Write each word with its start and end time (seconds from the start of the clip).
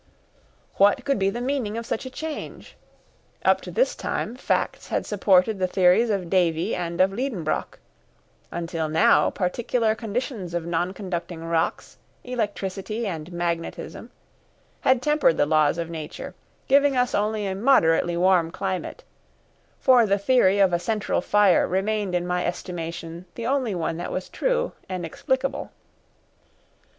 What 0.77 1.05
could 1.05 1.19
be 1.19 1.29
the 1.29 1.39
meaning 1.41 1.77
of 1.77 1.85
such 1.85 2.07
a 2.07 2.09
change? 2.09 2.75
Up 3.45 3.61
to 3.61 3.69
this 3.69 3.95
time 3.95 4.35
facts 4.35 4.87
had 4.87 5.05
supported 5.05 5.59
the 5.59 5.67
theories 5.67 6.09
of 6.09 6.27
Davy 6.27 6.73
and 6.73 6.99
of 6.99 7.11
Liedenbrock; 7.13 7.77
until 8.51 8.89
now 8.89 9.29
particular 9.29 9.93
conditions 9.93 10.55
of 10.55 10.65
non 10.65 10.91
conducting 10.93 11.43
rocks, 11.45 11.97
electricity 12.23 13.05
and 13.05 13.31
magnetism, 13.31 14.09
had 14.79 15.03
tempered 15.03 15.37
the 15.37 15.45
laws 15.45 15.77
of 15.77 15.91
nature, 15.91 16.33
giving 16.67 16.97
us 16.97 17.13
only 17.13 17.45
a 17.45 17.53
moderately 17.53 18.17
warm 18.17 18.49
climate, 18.49 19.03
for 19.79 20.07
the 20.07 20.17
theory 20.17 20.57
of 20.57 20.73
a 20.73 20.79
central 20.79 21.21
fire 21.21 21.67
remained 21.67 22.15
in 22.15 22.25
my 22.25 22.43
estimation 22.43 23.25
the 23.35 23.45
only 23.45 23.75
one 23.75 23.97
that 23.97 24.11
was 24.11 24.29
true 24.29 24.71
and 24.89 25.05
explicable. 25.05 25.69